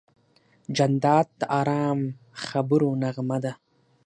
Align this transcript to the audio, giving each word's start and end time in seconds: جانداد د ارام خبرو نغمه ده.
جانداد 0.75 1.27
د 1.39 1.41
ارام 1.59 1.99
خبرو 2.45 2.89
نغمه 3.01 3.37
ده. 3.43 3.53